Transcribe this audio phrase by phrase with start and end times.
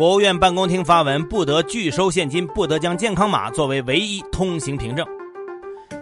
[0.00, 5.06] 国务院办公厅发文，不得拒收现金，不得将健康码作为唯一通行凭证。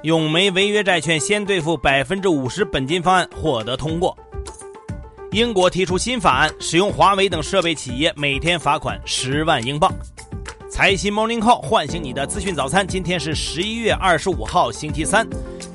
[0.05, 4.17] 永煤违约债券先兑付百分之五十本金方案获得通过。
[5.33, 9.93] 英国提出新法案，使用华为等设备企业每天罚款十万英镑。
[10.71, 15.27] 财新 Morning Call 唤醒你的资讯早餐，今天是十一月二十五号，星期三。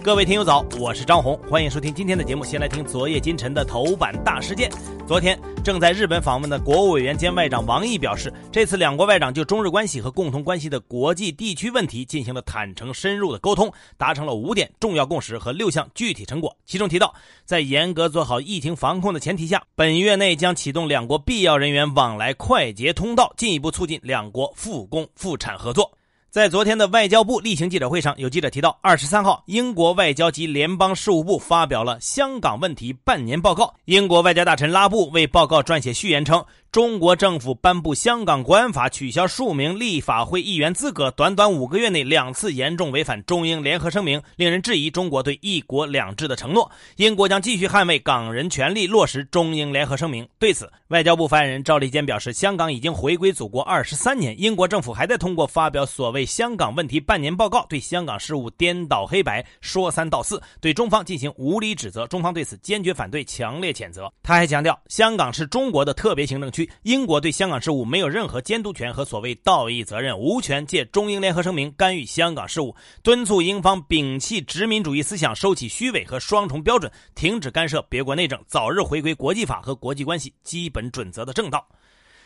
[0.02, 2.46] 各位听友早，我是张红，欢迎收听今天的节目。
[2.46, 4.72] 先来听昨夜今晨的头版大事件。
[5.06, 16.54] 昨天正在日本访问的国务委员兼外长王毅表示，这次两国外长就中日关系和共同关系的国际地区问题进行了坦诚深入的沟通，达成了五点重要共识和六项具体成果。
[16.66, 17.16] 其中提到，
[17.46, 25.90] 在严格做好疫情防控的前提下，本月内将启动两国必要人员往来快捷通道，进一步促进两国复工复产合作。
[26.34, 33.72] 在昨天的外交部例行记者会上，有记者提到，二十三号，英国外交及联邦事务部发表了香港问题半年报告。
[33.86, 36.44] 英国外交大臣拉布为报告撰写序言称。
[36.72, 46.72] 中国政府颁布香港国安法，取消数名立法会议员资格，短短五个月内两次严重违反中英联合声明，令人质疑中国对一国两制的承诺。
[46.96, 50.28] 英国将继续捍卫港人权利，落实中英联合声明。
[50.40, 62.06] 对此，外交部发言人赵立坚表示，香港已经回归祖国二十三年，英国政府还在通过发表所谓香港问题半年报告，对香港事务颠倒黑白，说三道四，对中方进行无理指责。
[62.08, 64.12] 中方对此坚决反对，强烈谴责。
[64.22, 66.70] 他还强调，香港是中国的特别行政区。
[66.84, 81.66] 英国对香港事务没有任何监督权和所谓道义责任，无权借中英联合声明干预香港事务，敦促英方摒弃殖民主义思想，收起虚伪和双重标准，停止干涉别国内政，早日回归国际法和国际关系基本准则的正道。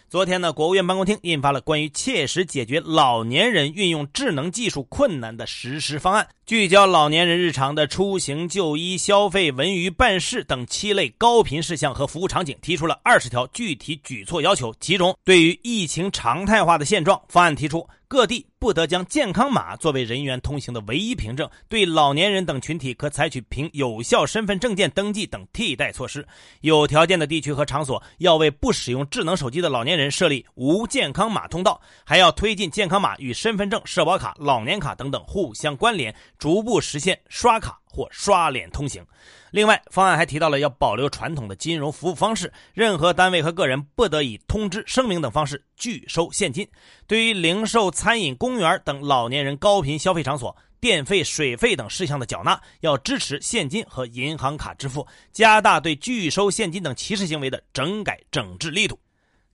[0.09, 14.73] 昨天呢，国务院办公厅印发了关于切实解决老年人运用智能技术困难的实施方案，聚焦老年人日常的出行、就医、消费、文娱、办事等七类高频事项和服务场景，提出了二十条具体举措要求。
[14.79, 17.85] 其中，对于疫情常态化的现状，方案提出。
[18.09, 26.25] 各地不得将健康码作为人员通行的唯一凭证，对老年人等群体可采取凭有效身份证件登记等替代措施。
[26.61, 37.79] 有条件的地区和场所要为不使用智能手机的老年人设立无健康码通道，还要推进健康码与身份证、社保卡、老年卡等等互相关联，逐步实现刷卡。
[37.97, 39.03] 或刷脸通行。
[39.49, 46.69] 另外，方案还提到了要保留传统的金融服务方式，任何单位和个人不得以通知、声明等方式拒收现金。
[47.07, 58.99] 对于零售、餐饮、公园等老年人高频消费场所，电费、水费等事项的缴纳要支持现金和银行卡支付，加大对拒收现金等歧视行为的整改整治力度。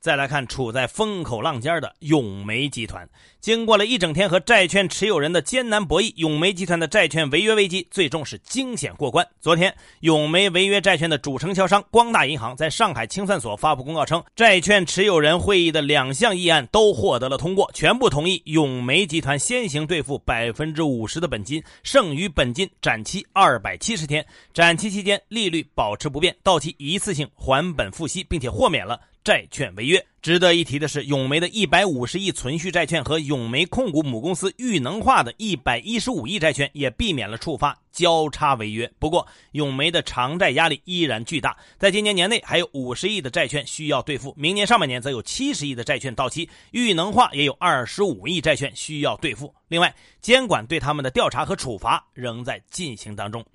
[0.03, 3.08] 再来看处在风口浪尖的永煤集团，
[3.40, 9.25] 经过了一整天和债券持有人的艰难博弈，永煤集团的债券违约危机最终是惊险过关。
[9.40, 29.00] 昨天，永煤违约债券的主承销商光大银行在上海清算所发布公告称，债券持有人会议的两项议案都获得了通过，全部同意永煤集团先行兑付百分之五十的本金，剩余本金展期二百七十天，展期期间利率保持不变，到期一次性还本付息，并且豁免了。
[29.23, 38.91] 债券违约，值得一提的是，永煤的一百五十亿存续债券和永煤控股母公司裕能化的一百一十五亿债券也避免了触发交叉违约。
[39.00, 49.55] 不过，永煤的偿债压力依然巨大，在今年年内还有五十亿的债券需要兑付，明年上半年则有七十亿的债券到期，裕能化也有二十五亿债券需要兑付。
[49.69, 53.45] 另外，监管对他们的调查和处罚仍在进行当中。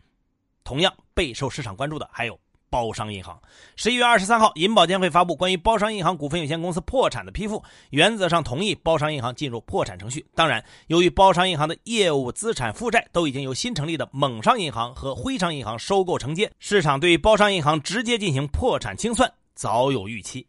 [0.64, 2.40] 同样备受市场关注的还有。
[2.70, 3.40] 包商银行
[3.76, 10.24] 十一月二十三号，银保监会发布关于包商银行股份有限公司破产的批复，原则上同意包商银行进入破产程序。
[10.34, 20.46] 当然，由于包商银行的业务资产负债都已经由新成立的蒙商银行和徽商银行收购承接，市场对于包商银行直接进行破产清算早有预期。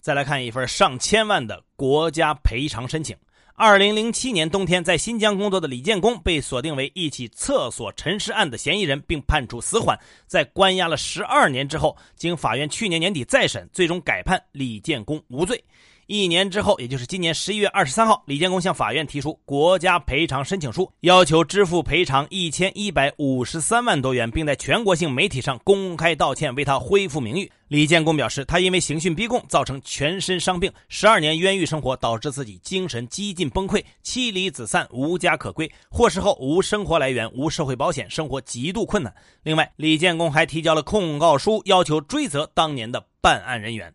[0.00, 3.16] 再来看一份上千万的国家赔偿申请。
[3.64, 9.96] 二零零七年冬天，在新疆工作的李建功被锁定为一起厕所沉尸案的嫌疑人，并判处死缓。
[10.26, 15.62] 在关押了十二年之后，经法院去年年底再审，最终改判李建功无罪。
[16.06, 27.50] 一年之后，也就是今年十一月二十三号，李建功向法院提出国家赔偿申请书，要求支付赔偿一千一百五十三万多元，并在全国性媒体上公开道歉，为他恢复名誉。
[27.68, 35.70] 李建功表示，他因为刑讯逼供造成全身伤病，十二年冤狱生活导致自己精神几近崩溃，妻离子散，无家可归。
[35.88, 39.14] 获释后无生活来源，无社会保险，生活极度困难。
[39.42, 43.94] 另外，李建功还提交了控告书，要求追责当年的办案人员。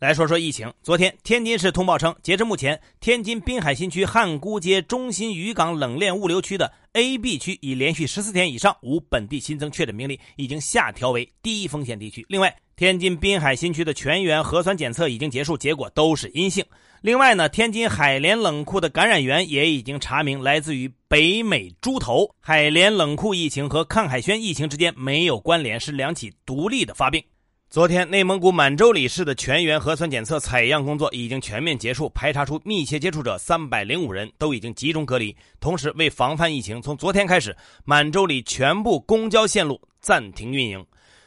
[0.00, 0.72] 来说说疫情。
[0.82, 12.24] 昨天，天津市通报称，截至目前，天津滨海新区汉沽街中心渔港冷链物流区的 A、B 区已连续十四天以上无本地新增确诊病例，已经下调为低风险地区。
[12.30, 16.64] 另外，天津滨海新区的全员核酸检测已经结束，结果都是阴性。
[17.02, 22.34] 另外呢，天津海联冷库的感染源也已经查明来自于北美猪头。
[22.40, 27.22] 海联冷库疫情和抗海轩疫情之间没有关联，是两起独立的发病。
[27.70, 35.36] 昨天，内蒙古满洲里市的全员核酸检测采样工作已经全面结束，排查出密切接触者三百零五人，都已经集中隔离。
[35.60, 40.84] 同时，为防范疫情，从昨天开始，满洲里全部公交线路暂停运营。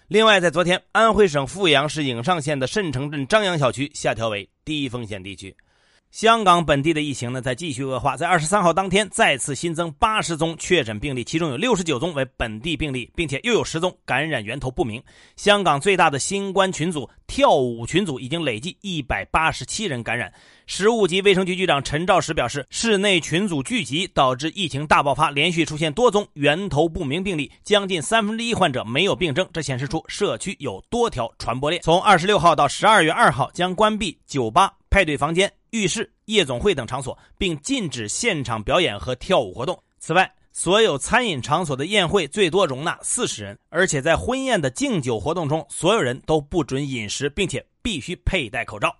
[0.09, 5.55] 另外，在昨天，安徽省阜阳市颍上县的慎城镇张杨小区下调为低风险地区。
[6.13, 8.15] 香港本地的疫情呢，在继续恶化。
[8.15, 15.01] 在二十三号当天，再次新增八十宗确诊病例，其中有六十九宗为本地病例，并且又有十宗感染源头不明。
[15.35, 20.31] 香港最大的新冠群组跳舞群组已经累计一百八十七人感染。
[20.67, 31.81] 食物及卫生局局长陈肇始表示，室内群组聚集导致疫情大爆发，连续出现多宗源头不明病例，将近三分之一患者没有病症，这显示出社区有多条传播链。
[31.81, 35.51] 从二十六号到十二月二号，将关闭酒吧、派对房间。
[35.73, 39.77] 浴室、夜总会等场所，并禁止现场表演和跳舞活动。
[39.97, 48.95] 此外，所有餐饮场所的宴会最多容纳四十人，而且在婚宴的敬酒活动中，所有人都不准饮食，并且必须佩戴口罩。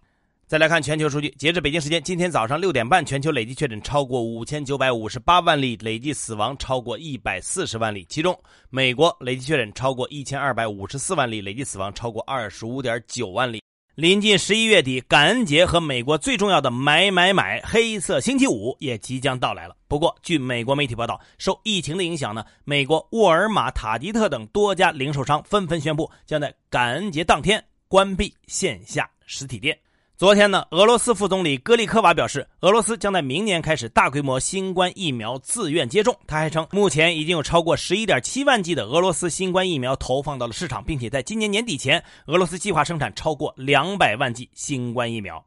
[0.47, 8.03] 再来看全球数据，截至北京时间今天早上六点半，全球累计确诊超过五千九百五十八万例，累计死亡超过一百四十万例。
[8.09, 8.35] 其中，
[8.71, 13.62] 美国累计确诊超过一千二百五十四万例，累计死亡超过二十五点九万例。
[13.95, 19.75] 临近十一月底，感恩节和美国最重要的买买买黑色星期五也即将到来了。
[19.87, 29.77] 不过，据美国媒体报道，受疫情的影响呢，美国沃尔玛、塔吉特等多家零售商纷纷宣布，将在感恩节当天关闭线下实体店。
[30.15, 36.15] 昨天呢，俄罗斯副总理戈利科娃表示，俄罗斯将在明年开始大规模新冠疫苗自愿接种。
[36.27, 45.43] 他还称，目前已经有超过十一点七万剂的俄罗斯新冠疫苗投放到了市场，并且在今年年底前，俄罗斯计划生产超过两百万剂新冠疫苗。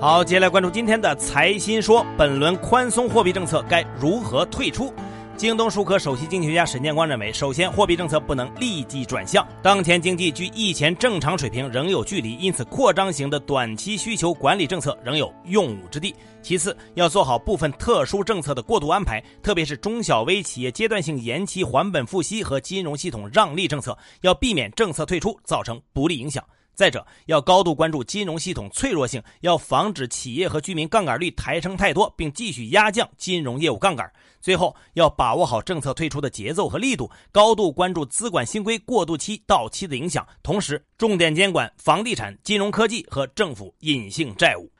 [0.00, 4.90] 好，接下来关注今天的财新说，本轮宽松货币政策该如何退出？
[5.38, 16.12] 京东数科首席经济学家沈建光认为，首先，货币政策不能立即转向，当前经济距疫前正常水平仍有距离，因此扩张型的短期需求管理政策仍有用武之地。
[16.42, 26.42] 其次，要做好部分特殊政策的过渡安排，特别是中小微企业阶段性延期还本付息和金融系统让利政策，要避免政策退出造成不利影响。
[26.78, 34.08] 再者，要高度关注金融系统脆弱性，要防止企业和居民杠杆率抬升太多，并继续压降金融业务杠杆。
[34.40, 44.70] 最后，要把握好政策退出的节奏和力度，高度关注资管新规过渡期到期的影响，同时重点监管房地产、金融科技和政府隐性债务。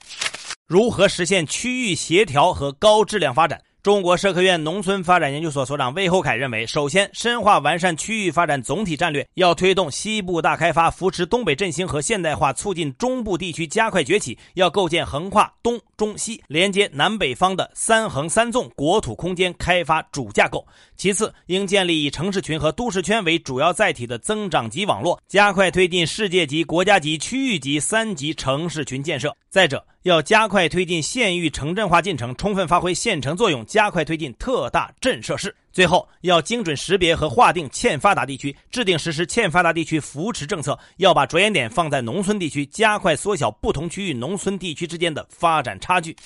[0.69, 3.61] 如何实现区域协调和高质量发展？
[3.89, 14.37] 中国社科院农村发展研究所所长魏厚凯认为，首先深化完善区域发展总体战略，要推动西部大开发，扶持东北振兴和现代化，促进中部地区加快崛起。
[14.53, 20.67] 要构建横跨东中西、连接南北方的三横三纵国土空间开发主架构。
[20.99, 29.33] 其次，应建立以城市群和都市圈为主要载体的增长级网络，加快推进世界级、国家级、区域级三级城市群建设。
[29.49, 35.55] 再者，要加快推进县域城镇化进程，充分发挥县城作用，加快推进特大镇设施。
[35.71, 40.77] 最后，要精准识别和划定欠发达地区，制定实施欠发达地区扶持政策。
[40.97, 46.17] 要把着眼点放在农村地区，加快缩小不同区域农村地区之间的发展差距。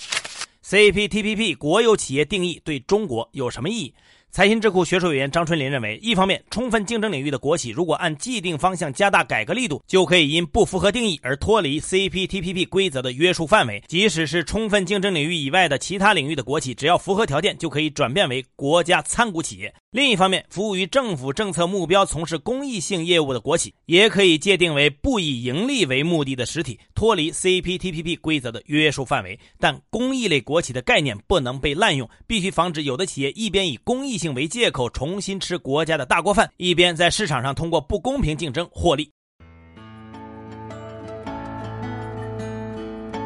[0.65, 3.95] CPTPP 国有企业定义对中国有什么意义？
[4.35, 19.75] 财新智库学术委员张春林认为，一方面，充分竞争领域的国企如果按既定方向加大改革力度，就可以因不符合定义而脱离 CPTPP 规则的约束范围；即使是充分竞争领域以外的其他领域的国企，只要符合条件，就可以转变为国家参股企业。
[19.91, 29.39] 另一方面，服务于政府政策目标、从事公益性业务的国企，也可以界定为不以盈利为目的的实体，脱离 CPTPP 规则的约束范围。
[29.61, 39.11] 但公益类国企的概念不能被滥用，必须防止有的企业一边以公益性为借口重新吃国家的大锅饭，一边在市场上通过不公平竞争获利。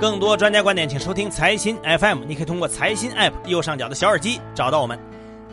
[0.00, 2.24] 更多专家观点，请收听财新 FM。
[2.26, 4.98] 你可以通过财新 App 右上角的小耳机找到我们。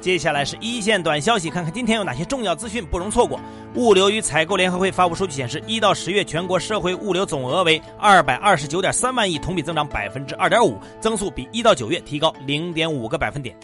[0.02, 3.40] 接下来是一线短消息，看看今天有哪些重要资讯不容错过。
[3.76, 13.56] 物流与采购联合会发布数据显示，一到十月全国社会物流总额为二百二十九点三万亿，同比增长百分之二点五，增速比一到九月提高零点五个百分点。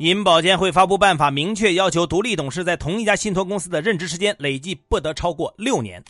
[0.00, 6.02] 银保监会发布办法，明确要求独立董事在同一家信托公司的任职时间累计不得超过六年。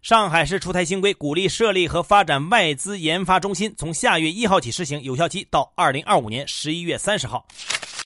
[0.00, 7.46] 上海市出台新规，鼓励设立和发展外资研发中心，从下月一号起施行，有效期到二零二五年十一月三十号。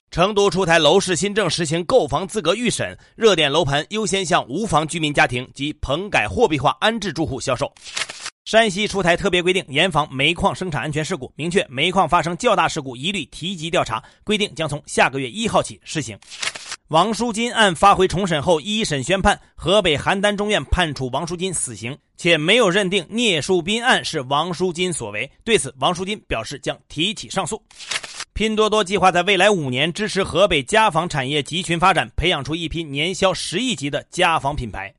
[0.09, 7.71] 成都出台楼市新政，实行购房资格预审，热点楼盘优先向无房居民家庭及棚改货币化安置住户销售。
[8.51, 16.19] 山西出台特别规定，严防煤矿生产安全事故，明确煤矿发生较大事故一律提级调查，规定将从下个月一号起施行。
[16.89, 25.31] 王书金案发回重审后，一审宣判，河北邯郸中院判处王书金死刑，且没有认定聂树斌案是王书金所为。
[25.45, 27.63] 对此，王书金表示将提起上诉。
[28.33, 34.93] 拼多多计划在未来五年支持河北家纺产业集群发展，培养出一批年销十亿级的家纺品牌。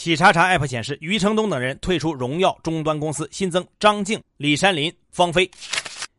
[0.00, 5.50] 企查查 App 显示，余承东等人退出荣耀终端公司，新增张静、李山林、方飞。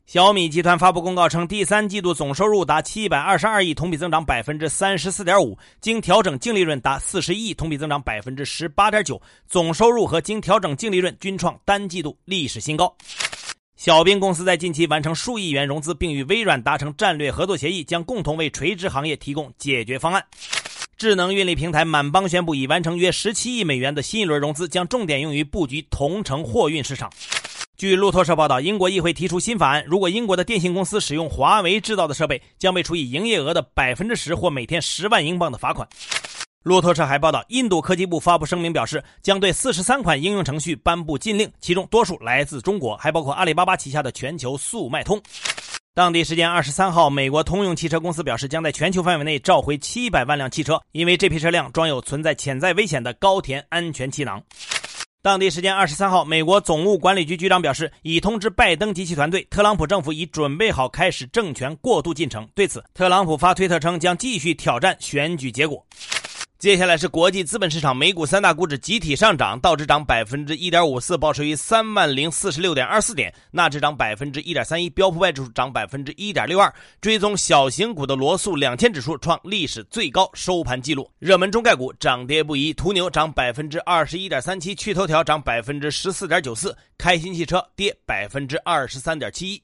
[0.06, 12.96] 小米集团发布公告称，第三季度总收入达七百二十二亿，同比增长百分之三十四点五，经调整净利润达四十亿，同比增长百分之十八点九，总收入和经调整净利润均创单季度历史新高。
[13.78, 20.24] 小冰公司在近期完成数亿元融资，并与微软达成战略合作协议，将共同为垂直行业提供解决方案。
[20.98, 27.12] 智能运力平台满帮宣布，已完成约十七亿美元的新一轮融资，将重点用于布局同城货运市场。
[27.76, 35.88] 据路透社报道，英国议会提出新法案，如果英国的电信公司使用华为制造的设备，将被处以营业额的百分之十或每天十万英镑的罚款。
[36.62, 45.20] 路透社还报道，印度科技部发布声明表示，将对四十三款应用程序颁布禁令，其中多数来自中国，还包括阿里巴巴旗下的全球速卖通。
[45.94, 54.42] 当地时间二十三号，美国通用汽车公司表示，将在全球范围内召回七百万辆汽车，因为这批车辆装有存在潜在危险的高田安全气囊。
[55.22, 62.48] 当地时间二十三号，美国总务管理局局长表示，已通知拜登及其团队，特朗普政府已准备好开始政权过渡进程。
[62.56, 65.86] 对此，特朗普发推特称，将继续挑战选举结果。
[66.62, 76.72] 接下来是国际资本市场，美股三大股指集体上涨，道指涨百分之一点五四，报收于三万零四十六点二四点；纳指涨百分之一点三一，标普外指数涨百分之一点六二。
[77.02, 81.10] 追踪小型股的罗素两千指数创历史最高收盘纪录。
[81.18, 89.64] 热门中概股涨跌不一，途牛涨百分之二十一点三七，趣头条涨百分之十四点九四，开心汽车跌百分之二十三点七一。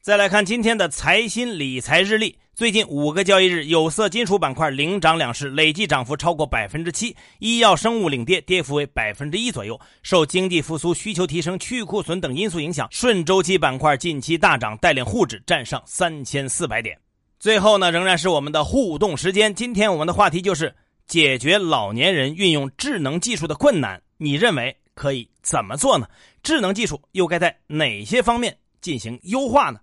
[0.00, 2.38] 再来看今天的财新理财日历。
[2.58, 9.80] 最近五个交易日，有色金属板块领涨两市，累计涨幅超过百分之七；医药生物领跌，跌幅为百分之一左右。
[10.02, 16.98] 受经济复苏、需求提升、去库存等因素影响，顺周期板块近期大涨，带领沪指站上三千四百点。
[17.38, 19.54] 最后呢，仍然是我们的互动时间。
[19.54, 20.74] 今天我们的话题就是
[21.06, 26.08] 解决老年人运用智能技术的困难，你认为可以怎么做呢？
[26.42, 29.78] 智能技术又该在哪些方面进行优化呢？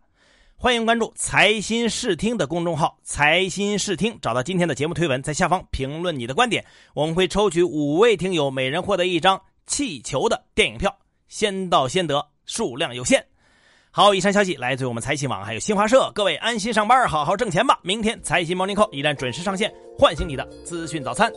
[0.65, 13.23] 欢迎关注财新视听的公众号“财新视听”，找到今天的节目推文，在下方评论你的观点，我们会抽取五位听友，每人获得一张气球的电影票，先到先得，数量有限。
[13.91, 16.11] 好，以上消息来自于我们财新网，还有新华社。
[16.15, 17.79] 各位安心上班，好好挣钱吧。
[17.83, 21.31] 明天财新 Morning Call 依然准时上线，唤醒你的资讯早餐。